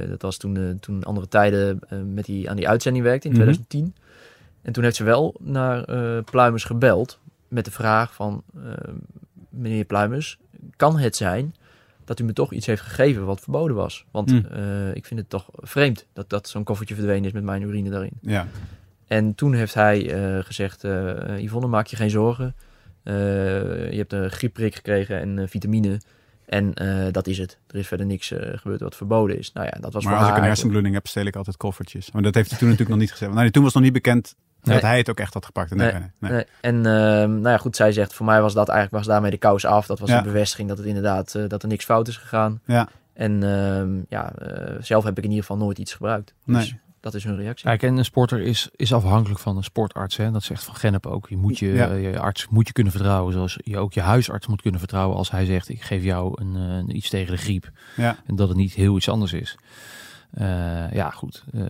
[0.08, 1.78] dat was toen, toen andere tijden
[2.14, 3.80] met die, aan die uitzending werkte in 2010.
[3.80, 4.08] Mm -hmm.
[4.62, 5.84] En toen heeft ze wel naar
[6.22, 8.42] Pluimers gebeld met de vraag van
[9.48, 10.38] meneer Pluimers,
[10.76, 11.54] kan het zijn
[12.10, 14.04] dat u me toch iets heeft gegeven wat verboden was.
[14.10, 14.46] Want mm.
[14.56, 17.90] uh, ik vind het toch vreemd dat, dat zo'n koffertje verdwenen is met mijn urine
[17.90, 18.12] daarin.
[18.20, 18.46] Ja.
[19.06, 22.54] En toen heeft hij uh, gezegd, uh, Yvonne, maak je geen zorgen.
[23.02, 26.00] je hebt een griepprik gekregen en vitamine.
[26.50, 26.72] En
[27.12, 27.58] dat is het.
[27.66, 29.52] Er is verder niks gebeurd wat verboden is.
[29.52, 32.10] Nou ja, dat was maar voor als ik een hersenbloeding heb, stel ik altijd koffertjes.
[32.10, 33.32] Maar dat heeft hij toen natuurlijk nog niet gezegd.
[33.32, 34.74] Nou, toen was nog niet bekend Nee.
[34.74, 35.74] Dat hij het ook echt had gepakt.
[35.74, 36.44] Nee, nee.
[36.60, 39.36] En uh, nou ja, goed, zij zegt, voor mij was dat eigenlijk was daarmee de
[39.36, 39.86] kous af.
[39.86, 40.18] Dat was ja.
[40.18, 42.60] een bevestiging dat het inderdaad, dat er niks fout is gegaan.
[42.64, 42.88] Ja.
[43.12, 44.32] En uh, ja,
[44.80, 46.34] zelf heb ik in ieder geval nooit iets gebruikt.
[46.44, 46.80] Dus nee.
[47.00, 47.66] Dat is hun reactie.
[47.66, 50.16] Kijk, en een sporter is, is afhankelijk van een sportarts.
[50.16, 50.30] Hè?
[50.30, 51.28] Dat zegt Van Gennep ook.
[51.28, 51.92] Je moet je, ja.
[51.92, 53.32] je arts moet je kunnen vertrouwen.
[53.32, 56.54] Zoals je ook je huisarts moet kunnen vertrouwen als hij zegt, ik geef jou een,
[56.54, 57.70] een iets tegen de griep.
[57.96, 58.16] Ja.
[58.26, 59.56] En dat het niet heel iets anders is.
[60.38, 61.44] Uh, ja, goed.
[61.52, 61.64] Uh,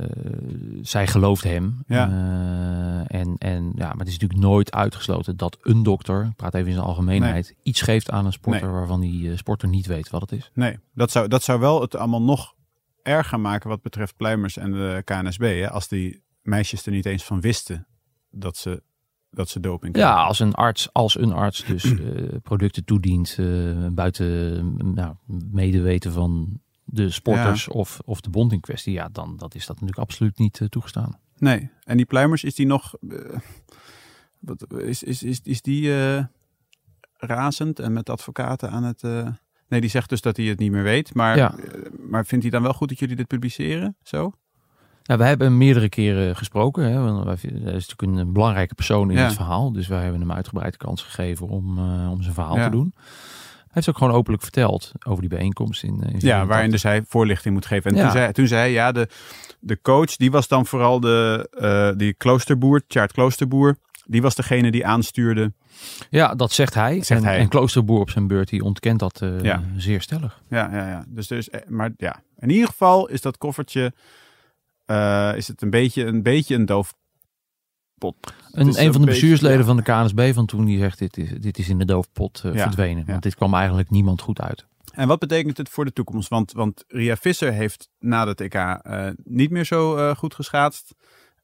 [0.83, 1.83] zij gelooft hem.
[1.87, 2.09] Ja.
[2.09, 6.55] Uh, en, en, ja, maar het is natuurlijk nooit uitgesloten dat een dokter, ik praat
[6.55, 7.57] even in zijn algemeenheid, nee.
[7.63, 8.73] iets geeft aan een sporter nee.
[8.73, 10.51] waarvan die sporter niet weet wat het is.
[10.55, 12.55] Nee, dat zou, dat zou wel het allemaal nog
[13.03, 15.43] erger maken wat betreft Pluimers en de KNSB.
[15.43, 15.71] Hè?
[15.71, 17.87] Als die meisjes er niet eens van wisten
[18.31, 18.83] dat ze
[19.31, 23.87] dat ze doping Ja, als een arts, als een arts dus uh, producten toedient uh,
[23.91, 25.15] buiten nou,
[25.51, 27.73] medeweten van de sporters ja.
[27.73, 30.69] of, of de bond in kwestie, ja, dan dat is dat natuurlijk absoluut niet uh,
[30.69, 31.19] toegestaan.
[31.37, 32.95] Nee, en die pluimers, is die nog,
[34.39, 35.93] wat, is, is, is, is die
[37.13, 39.03] razend en met advocaten aan het...
[39.71, 41.55] nee, die zegt dus dat hij het niet meer weet, maar, ja.
[42.09, 44.33] maar vindt hij dan wel goed dat jullie dit publiceren, zo?
[45.03, 46.85] Nou, wij hebben hem meerdere keren gesproken.
[46.85, 49.25] Hè, want hij is natuurlijk een belangrijke persoon in ja.
[49.25, 49.73] het verhaal.
[49.73, 51.79] Dus wij hebben hem uitgebreid kans gegeven om,
[52.09, 52.65] om zijn verhaal ja.
[52.65, 52.95] te doen.
[52.95, 55.83] Hij heeft ook gewoon openlijk verteld over die bijeenkomst.
[55.83, 57.91] In, in ja, waarin dus hij voorlichting moet geven.
[57.91, 58.03] En ja.
[58.03, 59.09] toen, zei, toen zei hij, ja, de,
[59.61, 63.77] de coach, die was dan vooral de uh, die kloosterboer, Tjaard Kloosterboer.
[64.07, 65.53] Die was degene die aanstuurde.
[66.11, 67.03] Ja, dat zegt hij.
[67.03, 67.39] Zegt en, hij.
[67.39, 69.63] en Kloosterboer op zijn beurt, die ontkent dat uh, ja.
[69.77, 70.43] zeer stellig.
[70.49, 71.05] Ja, ja, ja.
[71.09, 73.93] Dus, dus, maar ja, in ieder geval is dat koffertje,
[74.87, 76.95] uh, is het een beetje een, beetje een doof
[77.99, 78.17] pot.
[78.53, 79.65] Een, een, een van de bestuursleden ja.
[79.65, 82.55] van de KNSB van toen die zegt dit is, dit is in de doofpot uh,
[82.55, 83.05] ja, verdwenen.
[83.07, 84.67] Want dit kwam eigenlijk niemand goed uit.
[84.93, 86.29] En wat betekent het voor de toekomst?
[86.29, 90.95] Want, want Ria Visser heeft na de TK uh, niet meer zo uh, goed geschaatst.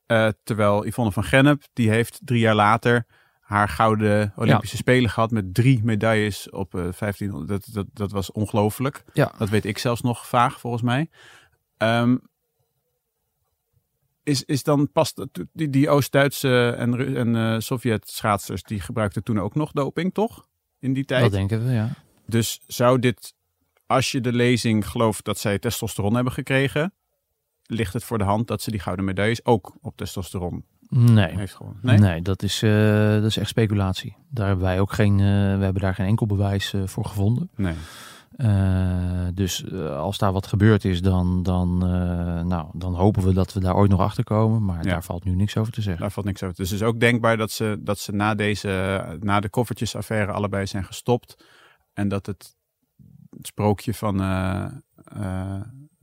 [0.06, 3.06] Uh, terwijl Yvonne van Gennep, die heeft drie jaar later
[3.40, 7.48] haar gouden Olympische Spelen gehad met drie medailles op 1500.
[7.48, 9.04] Dat, dat, dat was ongelooflijk.
[9.12, 9.32] Ja.
[9.38, 11.08] Dat weet ik zelfs nog vaag volgens mij.
[11.78, 12.20] Um,
[14.22, 19.54] is, is dan past die, die Oost-Duitse en, en uh, Sovjet-schaatsers die gebruikten toen ook
[19.54, 20.46] nog doping, toch?
[20.86, 21.22] in die tijd.
[21.22, 21.94] Dat denken we, ja.
[22.26, 23.34] Dus zou dit,
[23.86, 26.94] als je de lezing gelooft dat zij testosteron hebben gekregen,
[27.66, 31.36] ligt het voor de hand dat ze die gouden medailles ook op testosteron Nee.
[31.36, 31.80] heeft gewonnen?
[31.82, 32.22] Nee, Nee?
[32.22, 34.16] dat, is, eh, dat is echt speculatie.
[34.30, 37.50] Daar hebben wij ook geen, eh, we hebben daar geen enkel bewijs eh, voor gevonden.
[37.56, 37.74] Nee.
[39.34, 41.78] Dus als daar wat gebeurd is, dan, dan,
[42.48, 44.64] nou, dan hopen we dat we daar ooit nog achter komen.
[44.64, 44.90] Maar Ja.
[44.90, 46.02] daar valt nu niks over te zeggen.
[46.02, 46.56] Daar valt niks over.
[46.56, 50.66] Dus het is ook denkbaar dat ze, dat ze na, deze, na de koffertjesaffaire allebei
[50.66, 51.44] zijn gestopt.
[51.92, 52.56] En dat het,
[53.36, 54.66] het sprookje van eh,
[55.04, 55.60] eh,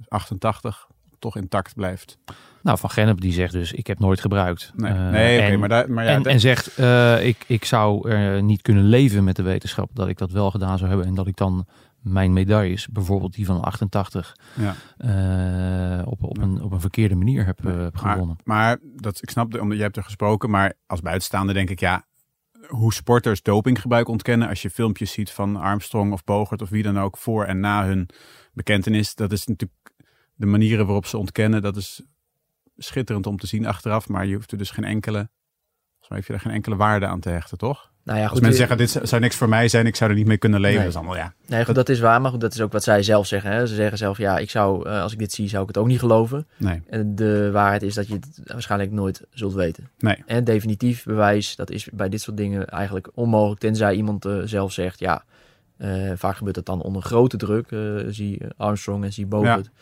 [0.08, 0.88] 88
[1.24, 2.18] toch intact blijft.
[2.62, 4.72] Nou, Van Gennep die zegt dus, ik heb nooit gebruikt.
[4.76, 8.44] Nee, Eh, nee en- maar, daar, maar ja, en, zegt, eh, ik, ik zou er
[8.44, 11.08] niet kunnen leven met de wetenschap dat ik dat wel gedaan zou hebben.
[11.08, 11.66] En dat ik dan
[12.02, 14.76] mijn medailles, bijvoorbeeld die van 88, ja.
[14.98, 18.38] eh, op, op, een, op een verkeerde manier heb, eh, heb maar, gewonnen.
[18.44, 21.80] maar dat, ik snap, de- omdat jij hebt er gesproken, maar als buitenstaander denk ik,
[21.80, 22.06] ja,
[22.68, 27.00] hoe sporters dopinggebruik ontkennen, als je filmpjes ziet van Armstrong of Bogert of wie dan
[27.00, 28.10] ook voor en na hun
[28.54, 29.80] bekentenis, dat is natuurlijk
[30.34, 32.02] de manieren waarop ze ontkennen, dat is
[32.78, 35.30] schitterend om te zien achteraf, maar je hoeft er dus geen enkele,
[36.00, 37.92] volgens mij je daar geen enkele waarde aan te hechten, toch?
[38.04, 40.10] Nou ja, Als goed, mensen eh, zeggen, dit zou niks voor mij zijn, ik zou
[40.10, 40.86] er niet mee kunnen leven, Nee.
[40.86, 41.34] dat is allemaal, ja.
[41.48, 43.52] Nee, goed, dat is waar, maar goed, dat is ook wat zij zelf zeggen.
[43.52, 43.68] Hè.
[43.68, 45.88] Ze zeggen zelf, ja, ik zou, eh, als ik dit zie, zou ik het ook
[45.88, 46.48] niet geloven.
[46.58, 49.90] Nee, En de waarheid is dat je het waarschijnlijk nooit zult weten.
[50.00, 53.60] nee, En definitief bewijs, dat is bij dit soort dingen eigenlijk onmogelijk.
[53.60, 55.24] Tenzij iemand eh, zelf zegt, ja,
[56.16, 57.68] vaak gebeurt dat dan onder grote druk.
[58.14, 59.64] zie Armstrong en zie Bogert.
[59.64, 59.74] Die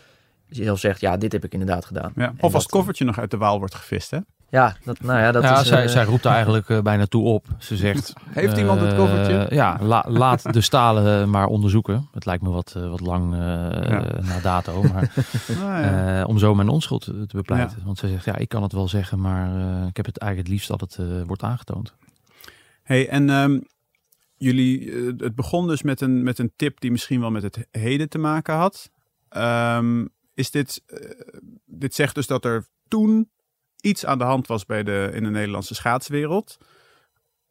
[0.52, 2.12] zelf zegt, ja, dit heb ik inderdaad gedaan.
[2.16, 2.34] ja.
[2.36, 4.18] Of als dat- het koffertje nog uit de waal wordt gevist, hè?
[4.50, 5.68] Ja, dat, nou ja, dat ja, is...
[5.68, 7.46] zij, eh, zij roept er eigenlijk eh, bijna toe op.
[7.58, 8.14] Ze zegt...
[8.30, 9.48] Heeft iemand het eh, koffertje?
[9.56, 12.08] ja, la- laat de stalen maar onderzoeken.
[12.12, 14.04] Het lijkt me wat, wat lang eh, Ja.
[14.22, 14.82] na dato.
[14.82, 15.14] Maar
[15.48, 16.20] Nou ja.
[16.22, 17.78] Eh, om zo mijn onschuld te te bepleiten.
[17.86, 20.38] Want zij zegt, ja, ik kan het wel zeggen, maar eh, ik heb het eigenlijk
[20.38, 21.94] het liefst dat het eh, wordt aangetoond.
[22.84, 23.60] Hey, en ehm,
[24.38, 28.10] jullie, het begon dus met een, met een tip die misschien wel met het heden
[28.10, 28.90] te maken had.
[29.30, 30.06] Ehm,
[30.42, 31.10] is dit, eh,
[31.66, 33.32] dit zegt dus dat er toen
[33.82, 36.58] iets aan de hand was bij de, in de Nederlandse schaatswereld.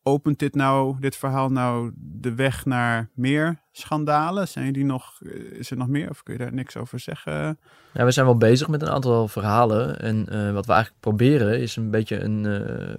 [0.02, 4.48] Opent dit nou, dit verhaal nou de weg naar meer schandalen?
[4.48, 7.58] Zijn die nog, eh, is er nog meer of kun je daar niks over zeggen?
[7.92, 10.00] Ja, we zijn wel bezig met een aantal verhalen.
[10.00, 12.44] En eh, wat we eigenlijk proberen is een beetje een,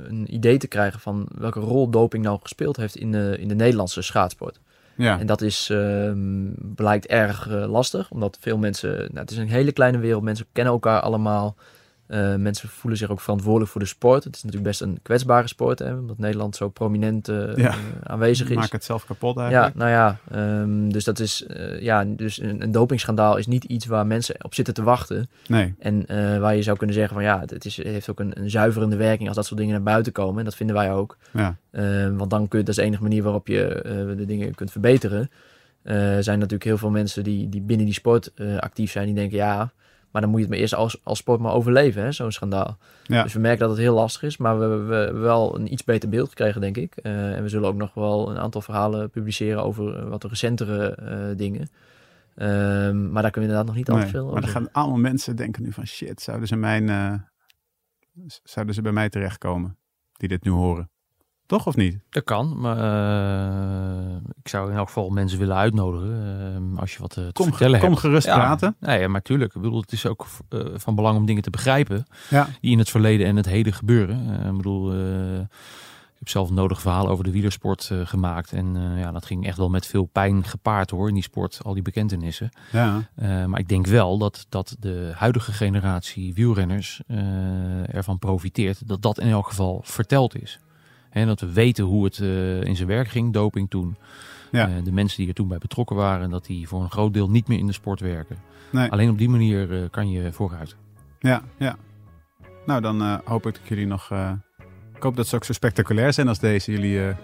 [0.09, 3.55] een idee te krijgen van welke rol doping nou gespeeld heeft in de, in de
[3.55, 4.59] Nederlandse schaatsport.
[4.95, 9.37] Ja, En dat is, ehm, blijkt erg eh, lastig, omdat veel mensen, nou, het is
[9.37, 11.55] een hele kleine wereld, mensen kennen elkaar allemaal.
[12.11, 14.23] Eh, mensen voelen zich ook verantwoordelijk voor de sport.
[14.23, 17.73] Het is natuurlijk best een kwetsbare sport, hè, omdat Nederland zo prominent eh, Ja.
[18.03, 18.55] aanwezig is.
[18.55, 19.75] maak het zelf kapot Ja, eigenlijk.
[19.75, 23.85] nou ja, ehm, dus dat is, eh, ja, dus een, een dopingschandaal is niet iets
[23.85, 25.29] waar mensen op zitten te wachten.
[25.47, 26.05] Nee, En
[26.39, 28.95] waar je zou kunnen zeggen van ja, het, is, het heeft ook een, een zuiverende
[28.95, 30.39] werking als dat soort dingen naar buiten komen.
[30.39, 31.17] En dat vinden wij ook.
[31.33, 31.83] ja, Eh,
[32.17, 33.81] want dan kun je, dat is de enige manier waarop je
[34.17, 35.29] de dingen kunt verbeteren.
[35.83, 39.05] Er zijn natuurlijk heel veel mensen die, die binnen die sport actief zijn.
[39.05, 39.71] Die denken ja,
[40.11, 42.77] maar dan moet je het maar eerst als, als sport maar overleven, hè, zo'n schandaal.
[43.03, 43.23] ja.
[43.23, 44.37] Dus we merken dat het heel lastig is.
[44.37, 46.95] Maar we, hebben wel een iets beter beeld gekregen, denk ik.
[46.95, 50.95] Eh, en we zullen ook nog wel een aantal verhalen publiceren over eh, wat recentere
[50.95, 51.69] eh, dingen.
[52.35, 54.51] Ehm, maar daar kunnen we inderdaad nog niet al te Nee, veel maar over dan
[54.51, 54.71] zeggen.
[54.71, 56.85] gaan allemaal mensen denken nu van shit, zouden ze, mijn,
[58.43, 59.77] zouden ze bij mij terechtkomen
[60.11, 60.89] die dit nu horen?
[61.51, 61.97] Toch of niet?
[62.09, 66.99] Dat kan, maar eh, ik zou in elk geval mensen willen uitnodigen eh, als je
[66.99, 68.01] wat eh, te Kom, vertellen kom hebt.
[68.01, 68.75] gerust Ja, praten.
[68.79, 69.55] Nee, maar tuurlijk.
[69.55, 70.27] Ik bedoel, het is ook
[70.73, 72.47] van belang om dingen te begrijpen Ja.
[72.61, 74.45] die in het verleden en het heden gebeuren.
[74.49, 74.93] Ik bedoel,
[76.11, 78.53] ik heb zelf een nodig verhaal over de wielersport gemaakt.
[78.53, 81.73] En ja, dat ging echt wel met veel pijn gepaard hoor, in die sport, al
[81.73, 82.49] die bekentenissen.
[82.71, 83.09] Ja,
[83.47, 87.01] maar ik denk wel dat, dat de huidige generatie wielrenners
[87.91, 90.59] ervan profiteert dat dat in elk geval verteld is.
[91.11, 93.95] En dat we weten hoe het eh, in zijn werk ging, doping toen.
[94.51, 94.67] Ja.
[94.67, 97.29] Eh, de mensen die er toen bij betrokken waren, dat die voor een groot deel
[97.29, 98.37] niet meer in de sport werken.
[98.71, 100.75] nee, Alleen op die manier eh, kan je vooruit.
[101.19, 101.75] ja, ja.
[102.65, 104.11] Nou, dan eh, hoop ik dat jullie nog...
[104.11, 104.31] eh,
[104.95, 107.15] ik hoop dat ze ook zo spectaculair zijn als deze, jullie eh,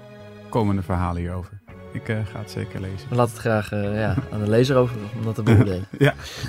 [0.50, 1.62] komende verhalen hierover.
[1.93, 3.10] Ik eh, ga het zeker lezen.
[3.10, 5.88] We laten het graag eh, ja, aan de lezer over om dat te beoordelen.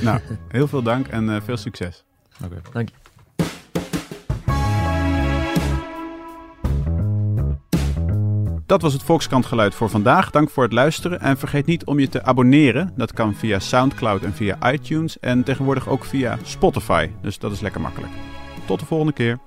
[0.02, 2.04] Nou, heel veel dank en eh, veel succes.
[2.44, 2.84] Oké.
[8.68, 10.30] Dat was het Volkskrant geluid voor vandaag.
[10.30, 12.92] Dank voor het luisteren en vergeet niet om je te abonneren.
[12.96, 17.10] Dat kan via Soundcloud en via iTunes en tegenwoordig ook via Spotify.
[17.22, 18.12] Dus dat is lekker makkelijk.
[18.66, 19.38] Tot de volgende keer.